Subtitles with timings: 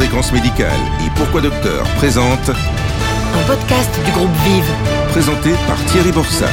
[0.00, 4.72] Fréquence médicale et Pourquoi Docteur présente Un podcast du groupe Vive.
[5.10, 6.48] présenté par Thierry Borsat.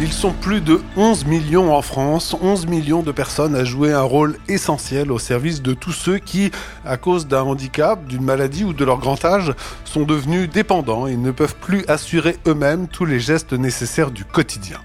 [0.00, 4.02] Ils sont plus de 11 millions en France, 11 millions de personnes à jouer un
[4.02, 6.50] rôle essentiel au service de tous ceux qui,
[6.84, 9.52] à cause d'un handicap, d'une maladie ou de leur grand âge,
[9.84, 14.80] sont devenus dépendants et ne peuvent plus assurer eux-mêmes tous les gestes nécessaires du quotidien.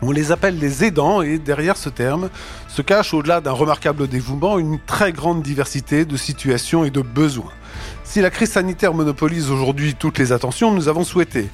[0.00, 2.30] On les appelle les aidants et derrière ce terme
[2.68, 7.52] se cache au-delà d'un remarquable dévouement une très grande diversité de situations et de besoins.
[8.04, 11.48] Si la crise sanitaire monopolise aujourd'hui toutes les attentions, nous avons souhaité,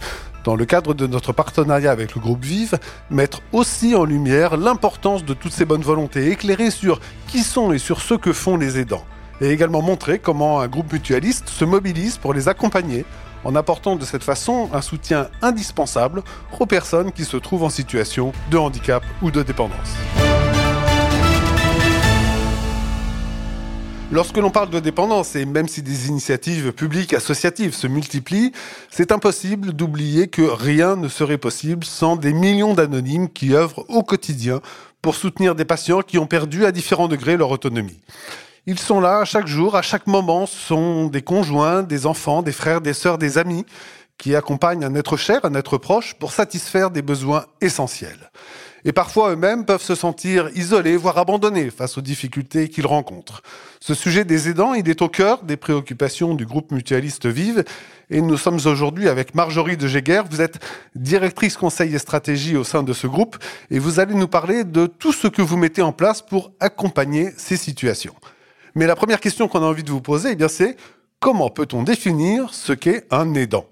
[0.45, 2.79] dans le cadre de notre partenariat avec le groupe Vive,
[3.11, 7.79] mettre aussi en lumière l'importance de toutes ces bonnes volontés, éclairer sur qui sont et
[7.79, 9.07] sur ce que font les aidants,
[9.41, 13.07] et également montrer comment un groupe mutualiste se mobilise pour les accompagner
[13.45, 16.23] en apportant de cette façon un soutien indispensable
[16.59, 19.95] aux personnes qui se trouvent en situation de handicap ou de dépendance.
[24.13, 28.53] Lorsque l'on parle de dépendance, et même si des initiatives publiques associatives se multiplient,
[28.89, 34.05] c'est impossible d'oublier que rien ne serait possible sans des millions d'anonymes qui œuvrent au
[34.05, 34.61] quotidien
[35.03, 37.99] pour soutenir des patients qui ont perdu à différents degrés leur autonomie.
[38.67, 42.53] Ils sont là à chaque jour, à chaque moment, sont des conjoints, des enfants, des
[42.53, 43.67] frères, des sœurs, des amis
[44.17, 48.31] qui accompagnent un être cher, un être proche pour satisfaire des besoins essentiels.
[48.87, 53.43] Et parfois eux-mêmes peuvent se sentir isolés, voire abandonnés face aux difficultés qu'ils rencontrent.
[53.81, 57.65] Ce sujet des aidants, il est au cœur des préoccupations du groupe mutualiste Vive.
[58.09, 60.23] Et nous sommes aujourd'hui avec Marjorie de Jéguer.
[60.31, 60.59] Vous êtes
[60.95, 63.37] directrice conseil et stratégie au sein de ce groupe
[63.71, 67.31] et vous allez nous parler de tout ce que vous mettez en place pour accompagner
[67.37, 68.15] ces situations.
[68.77, 70.77] Mais la première question qu'on a envie de vous poser, eh bien, c'est
[71.21, 73.67] comment peut-on définir ce qu'est un aidant?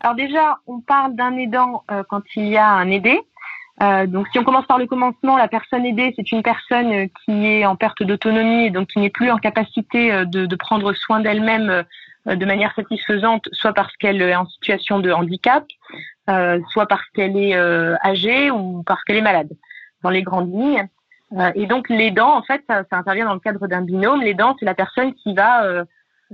[0.00, 3.20] Alors déjà, on parle d'un aidant euh, quand il y a un aidé.
[3.82, 7.06] Euh, donc si on commence par le commencement, la personne aidée, c'est une personne euh,
[7.24, 11.20] qui est en perte d'autonomie et donc qui n'est plus en capacité de, prendre soin
[11.20, 11.84] d'elle-même
[12.26, 15.64] de manière satisfaisante, soit parce qu'elle est en situation de handicap,
[16.26, 19.48] soit parce qu'elle est âgée ou parce qu'elle est malade,
[20.02, 20.86] dans les grandes lignes.
[21.54, 24.20] Et donc l'aidant, en fait, ça, ça intervient dans le cadre d'un binôme.
[24.20, 25.84] L'aidant, c'est la personne qui va euh,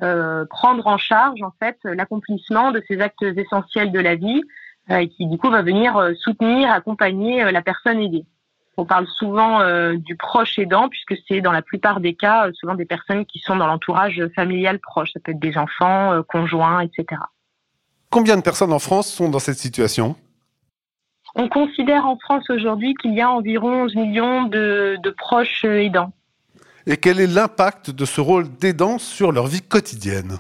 [0.03, 4.43] euh, prendre en charge en fait l'accomplissement de ces actes essentiels de la vie
[4.91, 8.25] euh, et qui du coup va venir soutenir, accompagner la personne aidée.
[8.79, 12.53] On parle souvent euh, du proche aidant puisque c'est dans la plupart des cas euh,
[12.53, 15.13] souvent des personnes qui sont dans l'entourage familial proche.
[15.15, 17.23] Ça peut être des enfants, euh, conjoints, etc.
[18.11, 20.15] Combien de personnes en France sont dans cette situation?
[21.39, 26.13] On considère en France aujourd'hui qu'il y a environ 11 millions de, de proches aidants.
[26.87, 30.39] Et quel est l'impact de ce rôle d'aidant sur leur vie quotidienne?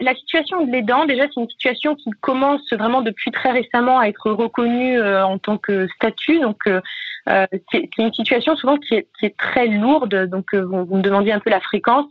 [0.00, 4.08] La situation de l'aidant, déjà, c'est une situation qui commence vraiment depuis très récemment à
[4.08, 6.40] être reconnue euh, en tant que statut.
[6.40, 6.82] Donc, euh,
[7.30, 10.26] euh, c'est c'est une situation souvent qui est, qui est très lourde.
[10.26, 12.06] Donc, euh, vous, vous me demandiez un peu la fréquence.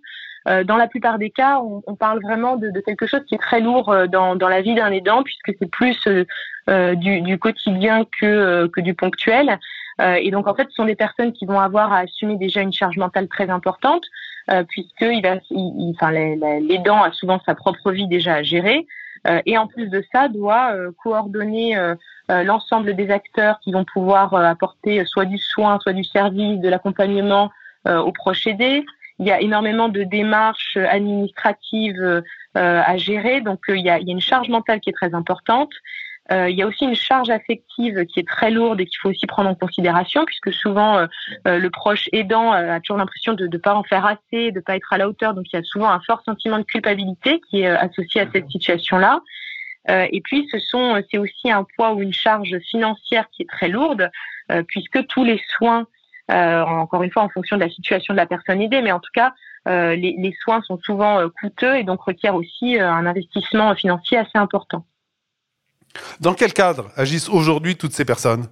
[0.47, 3.35] Euh, dans la plupart des cas, on, on parle vraiment de, de quelque chose qui
[3.35, 7.21] est très lourd euh, dans, dans la vie d'un aidant, puisque c'est plus euh, du,
[7.21, 9.59] du quotidien que, que du ponctuel.
[9.97, 12.73] Et donc, en fait, ce sont des personnes qui vont avoir à assumer déjà une
[12.73, 14.03] charge mentale très importante,
[14.67, 18.85] puisque il va, il, il- l'aidant a souvent sa propre vie déjà à gérer,
[19.45, 21.95] et en plus de ça, doit euh, coordonner euh,
[22.27, 27.49] l'ensemble des acteurs qui vont pouvoir apporter soit du soin, soit du service, de l'accompagnement
[27.87, 28.83] aux proches aidés.
[29.19, 32.21] Il y a énormément de démarches euh, administratives euh,
[32.57, 34.93] euh, à gérer, donc il, y a, il y a une charge mentale qui est
[34.93, 35.71] très importante.
[36.31, 39.09] Euh, il y a aussi une charge affective qui est très lourde et qu'il faut
[39.09, 41.07] aussi prendre en considération, puisque souvent euh,
[41.45, 44.75] le proche aidant a toujours l'impression de ne pas en faire assez, de ne pas
[44.75, 47.61] être à la hauteur, donc il y a souvent un fort sentiment de culpabilité qui
[47.61, 49.21] est associé à cette situation-là.
[49.87, 53.67] Et puis, ce sont, c'est aussi un poids ou une charge financière qui est très
[53.67, 54.09] lourde,
[54.67, 55.85] puisque tous les soins,
[56.29, 59.11] encore une fois en fonction de la situation de la personne aidée, mais en tout
[59.13, 59.33] cas,
[59.67, 63.73] euh, les, les soins sont souvent euh, coûteux et donc requièrent aussi euh, un investissement
[63.75, 64.85] financier assez important.
[66.19, 68.45] Dans quel cadre agissent aujourd'hui toutes ces personnes?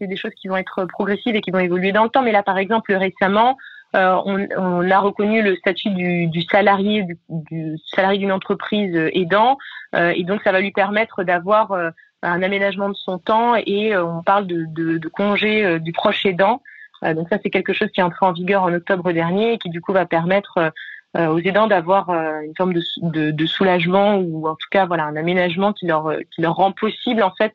[0.00, 2.22] C'est des choses qui vont être progressives et qui vont évoluer dans le temps.
[2.22, 3.56] Mais là, par exemple, récemment,
[3.94, 8.96] euh, on, on, a reconnu le statut du, du salarié du, du, salarié d'une entreprise
[9.12, 9.58] aidant,
[9.94, 11.90] euh, et donc ça va lui permettre d'avoir euh,
[12.22, 13.54] un aménagement de son temps.
[13.66, 16.62] Et euh, on parle de, de, de congé euh, du proche aidant.
[17.02, 19.70] Donc ça, c'est quelque chose qui est entré en vigueur en octobre dernier et qui
[19.70, 20.72] du coup va permettre
[21.16, 25.16] euh, aux aidants d'avoir euh, une forme de, soulagement ou en tout cas voilà un
[25.16, 27.52] aménagement qui leur qui leur rend possible en fait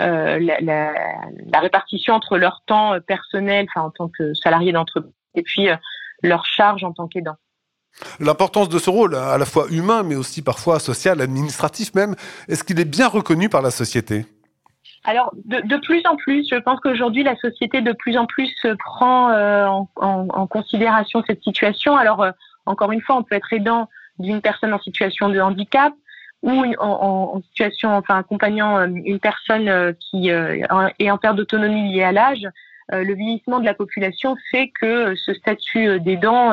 [0.00, 5.68] euh, la, répartition entre leur temps personnel, enfin en tant que salarié d'entreprise, et puis
[5.68, 5.76] euh,
[6.22, 7.36] leur charge en tant qu'aidant.
[8.18, 12.16] L'importance de ce rôle, à la fois humain, mais aussi parfois social, administratif même,
[12.48, 14.24] est-ce qu'il est bien reconnu par la société?
[15.04, 18.54] Alors, de, de, plus en plus, je pense qu'aujourd'hui, la société de plus en plus
[18.78, 19.66] prend euh,
[19.96, 21.96] en, considération cette situation.
[21.96, 22.30] Alors, euh,
[22.66, 23.88] encore une fois, on peut être aidant
[24.20, 25.92] d'une personne en situation de handicap
[26.42, 32.12] ou en, situation, enfin accompagnant euh, une personne qui est en perte d'autonomie liée à
[32.12, 32.46] l'âge.
[32.90, 36.52] le vieillissement de la population fait que ce statut d'aidant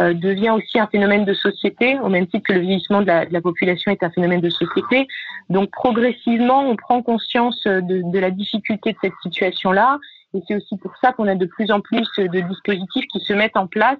[0.00, 3.92] devient aussi un phénomène de société, au même titre que le vieillissement de la, population
[3.92, 5.06] est un phénomène de société.
[5.50, 9.98] Donc progressivement, on prend conscience de, de la difficulté de cette situation-là
[10.34, 13.32] et c'est aussi pour ça qu'on a de plus en plus de dispositifs qui se
[13.32, 13.98] mettent en place,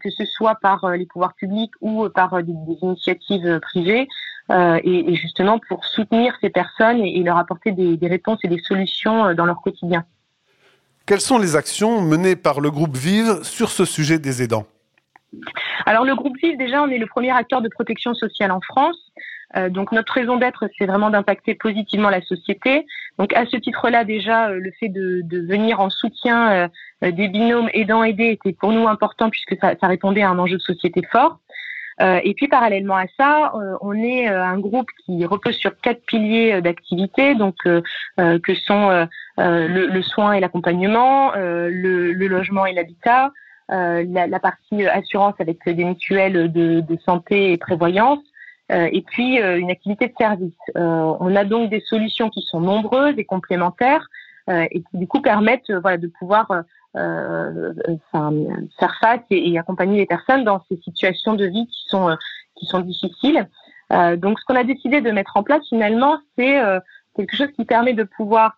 [0.00, 2.52] que ce soit par euh, les pouvoirs publics ou par euh, des,
[2.82, 4.06] initiatives privées,
[4.50, 9.34] euh, et, justement pour soutenir ces personnes et, leur apporter des, réponses et des solutions
[9.34, 10.04] dans leur quotidien.
[11.04, 14.66] Quelles sont les actions menées par le groupe Vive sur ce sujet des aidants?
[15.84, 18.96] Alors le groupe Vive, déjà, on est le premier acteur de protection sociale en France.
[19.56, 22.86] Euh, donc notre raison d'être, c'est vraiment d'impacter positivement la société.
[23.18, 26.68] Donc à ce titre-là, déjà, euh, le fait de, de, venir en soutien
[27.02, 30.56] euh, des binômes aidant-aidés était pour nous important puisque ça, ça, répondait à un enjeu
[30.56, 31.38] de société fort.
[32.00, 37.34] et puis parallèlement à ça, on est un groupe qui repose sur quatre piliers d'activité,
[37.34, 39.08] donc que sont
[39.38, 43.32] le, le, soin et l'accompagnement, le, le, logement et l'habitat,
[43.68, 48.20] la, la, partie assurance avec des mutuelles de, de santé et prévoyance,
[48.72, 50.54] euh, et puis euh, une activité de service.
[50.76, 54.08] Euh, on a donc des solutions qui sont nombreuses et complémentaires
[54.48, 56.46] et qui du coup permettent voilà, de pouvoir
[56.94, 62.16] faire face et, accompagner les personnes dans ces situations de vie qui sont,
[62.54, 63.48] qui sont difficiles.
[63.90, 66.60] donc ce qu'on a décidé de mettre en place finalement, c'est
[67.16, 68.56] quelque chose qui permet de pouvoir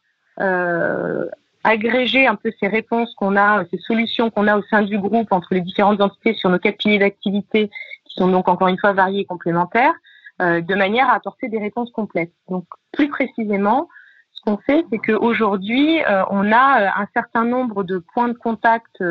[1.64, 5.32] agréger un peu ces réponses qu'on a, ces solutions qu'on a au sein du groupe
[5.32, 7.70] entre les différentes entités sur nos quatre piliers d'activité
[8.18, 9.94] sont donc encore une fois variés et complémentaires,
[10.42, 12.32] euh, de manière à apporter des réponses complètes.
[12.48, 13.88] Donc plus précisément,
[14.32, 18.38] ce qu'on fait, c'est qu'aujourd'hui, euh, on a euh, un certain nombre de points de
[18.38, 19.02] contact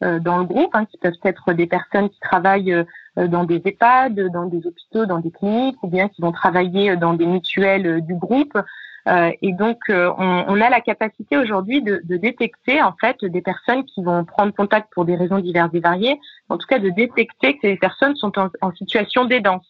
[0.00, 2.84] dans le groupe, hein, qui peuvent être des personnes qui travaillent
[3.16, 7.14] dans des EHPAD, dans des hôpitaux, dans des cliniques, ou bien qui vont travailler dans
[7.14, 8.62] des mutuelles du groupe, euh,
[9.06, 14.02] et donc, euh, on, a la capacité aujourd'hui de, détecter en fait des personnes qui
[14.02, 16.20] vont prendre contact pour des raisons diverses et variées.
[16.48, 19.66] En tout cas, de détecter que ces personnes sont en, situation d'aidance.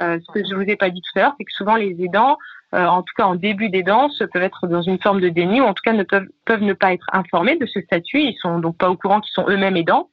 [0.00, 1.94] Euh, ce que je vous ai pas dit tout à l'heure, c'est que souvent les
[2.02, 2.38] aidants,
[2.74, 5.64] euh, en tout cas en début d'aidance, peuvent être dans une forme de déni ou
[5.64, 8.20] en tout cas ne peuvent, peuvent ne pas être informés de ce statut.
[8.20, 10.08] Ils sont donc pas au courant qu'ils sont eux-mêmes aidants.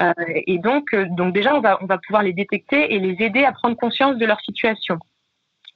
[0.00, 0.12] Euh,
[0.46, 3.52] et donc, donc déjà, on va, on va pouvoir les détecter et les aider à
[3.52, 4.98] prendre conscience de leur situation.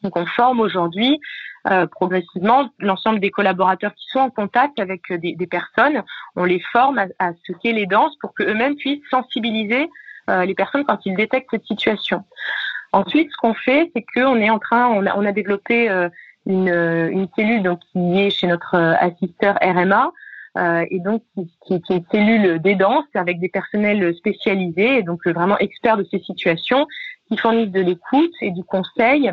[0.05, 1.19] Donc, on forme aujourd'hui
[1.71, 6.03] euh, progressivement l'ensemble des collaborateurs qui sont en contact avec euh, des, des personnes.
[6.37, 9.89] On les forme à, ce qu'est les danses pour qu'eux-mêmes puissent sensibiliser
[10.29, 12.23] euh, les personnes quand ils détectent cette situation.
[12.93, 15.89] Ensuite, ce qu'on fait, c'est qu'on est en train, on a, développé
[16.47, 20.13] une, cellule donc qui est chez notre assisteur RMA.
[20.91, 25.59] Et donc qui, qui, est une cellule d'aidance avec des personnels spécialisés et donc vraiment
[25.59, 26.87] experts de ces situations
[27.29, 29.33] qui fournissent de l'écoute et du conseil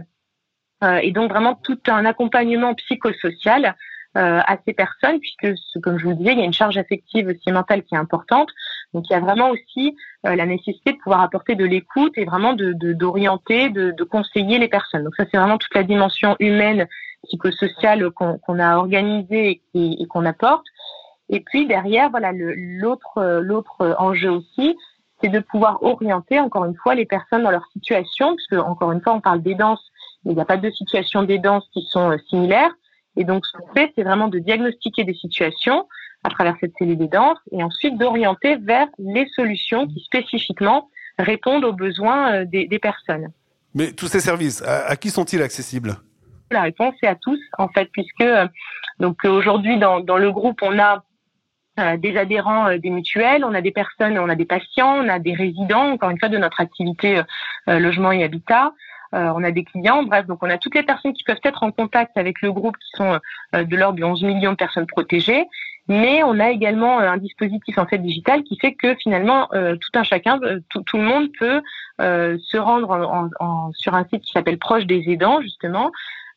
[0.83, 3.75] et donc vraiment tout un accompagnement psychosocial
[4.17, 6.77] euh, à ces personnes, puisque, comme je vous le disais, il y a une charge
[6.77, 8.49] affective aussi mentale qui est importante.
[8.93, 9.95] Donc il y a vraiment aussi
[10.25, 14.59] euh, la nécessité de pouvoir apporter de l'écoute et vraiment de d'orienter, de, de, conseiller
[14.59, 15.05] les personnes.
[15.05, 16.89] Donc ça, c'est vraiment toute la dimension humaine,
[17.23, 20.65] psychosociale qu'on a organisée et, et qu'on apporte.
[21.29, 24.75] Et puis derrière, voilà, l'autre l'autre enjeu aussi,
[25.21, 29.01] c'est de pouvoir orienter encore une fois les personnes dans leur situation, puisque encore une
[29.01, 29.90] fois, on parle des danses
[30.25, 32.71] il n'y a pas de situations d'aidance qui sont euh, similaires.
[33.17, 35.87] Et donc, ce qu'on fait, c'est vraiment de diagnostiquer des situations
[36.23, 41.73] à travers cette cellule d'aidance et ensuite d'orienter vers les solutions qui spécifiquement répondent aux
[41.73, 43.29] besoins euh, des, des personnes.
[43.73, 45.95] Mais tous ces services, à, qui sont-ils accessibles?
[46.51, 48.47] La réponse est à tous, en fait, puisque euh,
[48.99, 51.03] donc aujourd'hui dans, dans le groupe, on a
[51.97, 55.33] des adhérents des mutuelles, on a des personnes, on a des patients, on a des
[55.33, 57.21] résidents, encore une fois, de notre activité
[57.65, 58.73] logement et habitat.
[59.13, 61.63] Euh, on a des clients, bref, donc on a toutes les personnes qui peuvent être
[61.63, 63.19] en contact avec le groupe qui sont
[63.55, 65.45] euh, de l'ordre de 11 millions de personnes protégées.
[65.87, 69.89] Mais on a également euh, un dispositif en fait digital qui fait que finalement tout
[69.99, 70.39] un chacun,
[70.69, 71.61] tout, le monde peut
[71.99, 73.29] se rendre
[73.73, 75.91] sur un site qui s'appelle Proche des aidants justement,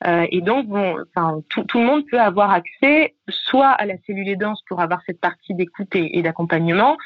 [0.06, 4.62] et donc, bon, enfin, tout, le monde peut avoir accès soit à la cellule aidance
[4.68, 6.96] pour avoir cette partie d'écoute et d'accompagnement, euh,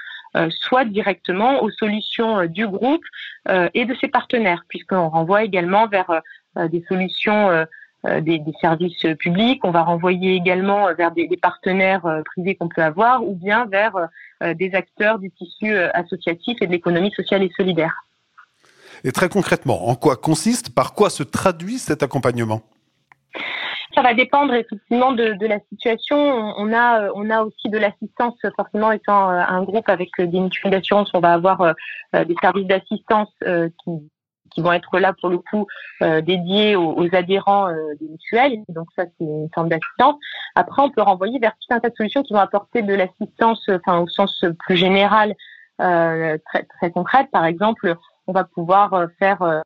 [0.50, 3.04] soit directement aux solutions euh, du groupe
[3.48, 6.22] euh, et de ses partenaires, puisqu'on renvoie également vers
[6.70, 7.66] des solutions
[8.04, 13.34] des, services publics, on va renvoyer également vers des, partenaires privés qu'on peut avoir, ou
[13.34, 14.08] bien vers
[14.40, 18.04] des acteurs du tissu associatif et de l'économie sociale et solidaire.
[19.04, 22.62] Et très concrètement, en quoi consiste, par quoi se traduit cet accompagnement?
[23.98, 26.16] Ça va dépendre effectivement de, la situation.
[26.16, 31.10] On a, on a aussi de l'assistance, forcément étant un groupe avec des mutuelles d'assurance,
[31.14, 31.74] on va avoir
[32.12, 33.28] des services d'assistance
[33.84, 35.66] qui, vont être là pour le coup
[36.02, 38.58] euh, dédiés aux, adhérents euh, des mutuelles.
[38.68, 40.16] Donc ça, c'est une forme d'assistance.
[40.54, 43.68] Après, on peut renvoyer vers tout un tas de solutions qui vont apporter de l'assistance,
[43.68, 45.34] enfin au sens plus général,
[45.80, 47.28] euh, très, très concrète.
[47.30, 49.62] Par exemple, on va pouvoir faire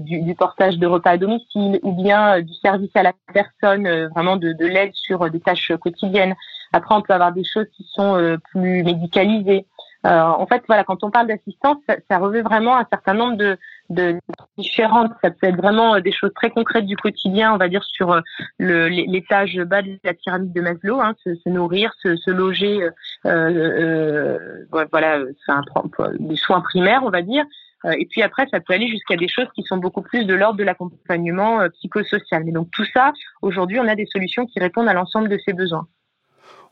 [0.00, 4.36] du, du, portage de repas à domicile ou bien du service à la personne, vraiment
[4.36, 6.34] de, de l'aide sur des tâches quotidiennes.
[6.72, 9.66] Après, on peut avoir des choses qui sont plus médicalisées.
[10.06, 13.36] Euh, en fait, voilà, quand on parle d'assistance, ça, ça, revêt vraiment un certain nombre
[13.36, 13.56] de,
[13.90, 14.20] de
[14.56, 15.10] différentes.
[15.22, 18.12] Ça peut être vraiment euh, des choses très concrètes du quotidien, on va dire sur
[18.12, 18.20] euh,
[18.58, 22.90] l'étage bas de la pyramide de Maslow, hein, se, se, nourrir, se, se loger, euh,
[23.24, 25.62] euh, voilà, un,
[26.20, 27.44] des soins primaires, on va dire.
[27.84, 30.58] Et puis après, ça peut aller jusqu'à des choses qui sont beaucoup plus de l'ordre
[30.58, 32.42] de l'accompagnement psychosocial.
[32.44, 35.52] Mais donc tout ça, aujourd'hui, on a des solutions qui répondent à l'ensemble de ces
[35.52, 35.86] besoins.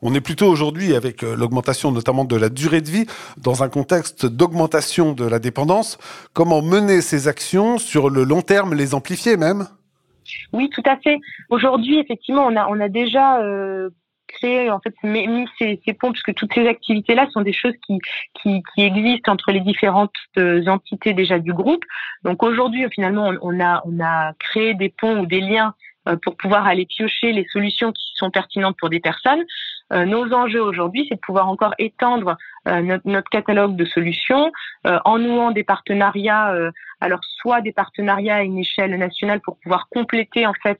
[0.01, 3.05] On est plutôt aujourd'hui avec euh, l'augmentation notamment de la durée de vie
[3.37, 5.97] dans un contexte d'augmentation de la dépendance.
[6.33, 9.67] Comment mener ces actions sur le long terme, les amplifier même?
[10.53, 11.17] Oui, tout à fait.
[11.49, 13.89] Aujourd'hui, effectivement, on a, on a déjà euh,
[14.39, 17.99] créé, en fait, mis ces, ces ponts, puisque toutes ces activités-là sont des choses qui,
[18.41, 21.83] qui, existent entre les différentes euh, entités déjà du groupe.
[22.23, 25.73] Donc aujourd'hui, finalement, on, a, on a créé des ponts ou des liens
[26.21, 29.43] pour pouvoir aller piocher les solutions qui sont pertinentes pour des personnes.
[29.93, 32.37] Euh, nos enjeux aujourd'hui, c'est de pouvoir encore étendre
[32.67, 34.51] euh, notre, catalogue de solutions
[34.87, 36.55] euh, en nouant des partenariats,
[37.01, 40.79] alors soit des partenariats à une échelle nationale pour pouvoir compléter en fait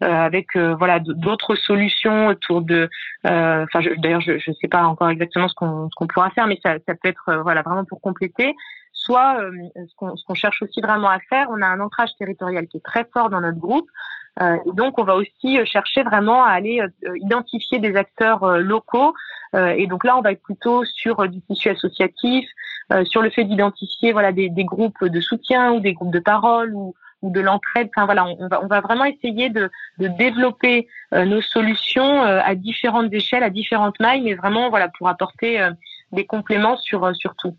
[0.00, 2.88] avec voilà d'autres solutions autour de,
[3.24, 6.94] enfin d'ailleurs je ne sais pas encore exactement ce qu'on pourra faire, mais ça, ça
[6.94, 8.54] peut être voilà vraiment pour compléter
[8.92, 9.38] soit
[9.74, 13.06] ce qu'on cherche aussi vraiment à faire, on a un ancrage territorial qui est très
[13.12, 13.88] fort dans notre groupe.
[14.40, 18.58] Euh, et donc, on va aussi euh, chercher vraiment à aller euh, identifier des acteurs
[18.58, 19.14] locaux.
[19.54, 22.46] et donc là, on va être plutôt sur du tissu associatif,
[23.04, 26.94] sur le fait d'identifier voilà des, groupes de soutien ou des groupes de parole ou,
[27.22, 27.88] de l'entraide.
[27.94, 33.50] Enfin voilà, on va, vraiment essayer de, de développer nos solutions à différentes échelles, à
[33.50, 35.66] différentes mailles, mais vraiment voilà pour apporter
[36.12, 37.56] des compléments sur sur tout.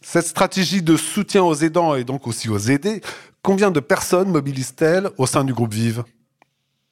[0.00, 3.00] Cette stratégie de soutien aux aidants et donc aussi aux aidés,
[3.48, 6.04] combien de personnes mobilise-t-elle au sein du groupe Vive?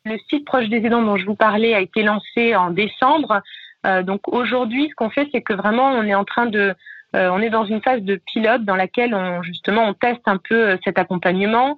[0.07, 3.43] Le site proche des aidants dont je vous parlais a été lancé en décembre.
[3.85, 6.75] Euh, donc aujourd'hui, ce qu'on fait, c'est que vraiment, on est en train de,
[7.15, 10.39] euh, on est dans une phase de pilote dans laquelle on justement on teste un
[10.39, 11.77] peu euh, cet accompagnement,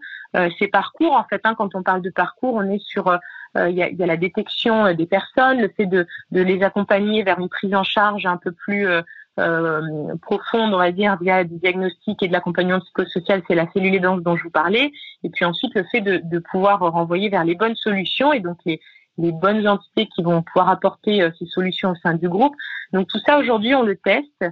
[0.60, 1.14] ces parcours.
[1.14, 3.18] En fait, hein, quand on parle de parcours, on est sur
[3.56, 7.74] il y, a, la détection des personnes, le fait de, les accompagner vers une prise
[7.74, 8.86] en charge un peu plus
[9.38, 9.80] euh,
[10.20, 14.22] profonde, on va dire, via du diagnostic et de l'accompagnement psychosocial, c'est la cellule aidante
[14.22, 14.92] dont je vous parlais.
[15.22, 18.58] Et puis ensuite, le fait de, de, pouvoir renvoyer vers les bonnes solutions et donc
[18.66, 18.80] les,
[19.16, 22.54] les bonnes entités qui vont pouvoir apporter euh, ces solutions au sein du groupe.
[22.92, 24.44] Donc tout ça, aujourd'hui, on le teste.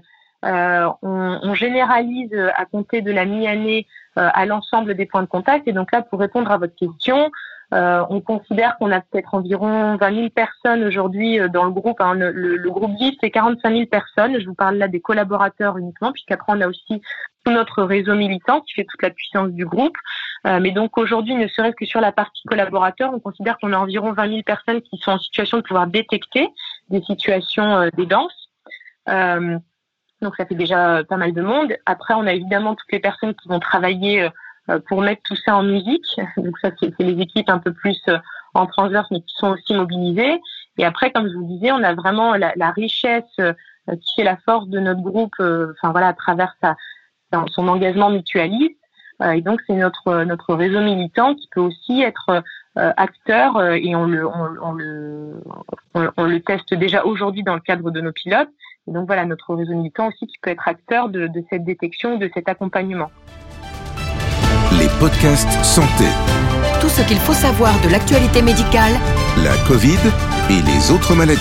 [0.45, 3.87] Euh, on, on, généralise à compter de la mi-année
[4.19, 5.67] euh, à l'ensemble des points de contact.
[5.67, 7.31] Et donc là, pour répondre à votre question,
[7.75, 12.01] euh, on considère qu'on a peut-être environ 20 000 personnes aujourd'hui euh, dans le groupe.
[12.01, 12.15] Hein.
[12.15, 14.41] Le, le, groupe VIF, c'est 45 000 personnes.
[14.41, 17.03] Je vous parle là des collaborateurs uniquement, puisqu'après, on a aussi
[17.45, 19.97] tout notre réseau militant qui fait toute la puissance du groupe.
[20.47, 23.79] Euh, mais donc aujourd'hui, ne serait-ce que sur la partie collaborateurs, on considère qu'on a
[23.79, 26.49] environ 20 000 personnes qui sont en situation de pouvoir détecter
[26.89, 28.49] des situations euh, danses.
[29.09, 29.59] Euh,
[30.23, 31.75] donc ça fait déjà pas mal de monde.
[31.85, 34.31] Après, on a évidemment toutes les personnes qui vont travailler euh,
[34.89, 36.21] pour mettre tout ça en musique.
[36.37, 38.19] Donc ça, c'est les équipes un peu plus euh,
[38.55, 40.41] en transverse, mais qui sont aussi mobilisées.
[40.79, 43.53] Et après, comme je vous disais, on a vraiment la, richesse euh,
[43.89, 46.55] qui fait la force de notre groupe, enfin voilà, à travers
[47.49, 48.77] son engagement mutualiste.
[49.23, 52.43] et donc, c'est notre réseau militant qui peut aussi être
[52.75, 54.29] acteur et on le
[54.75, 55.41] le
[55.95, 58.51] le teste déjà aujourd'hui dans le cadre de nos pilotes.
[58.89, 62.29] Et donc voilà, notre réseau militant aussi qui peut être acteur de cette détection, de
[62.35, 63.11] cet accompagnement
[64.97, 66.05] les podcasts santé.
[66.81, 68.93] Tout ce qu'il faut savoir de l'actualité médicale,
[69.43, 69.99] la Covid
[70.51, 71.41] et les autres maladies.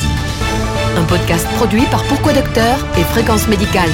[0.98, 3.90] Un podcast produit par Pourquoi Docteur et Fréquence Médicale.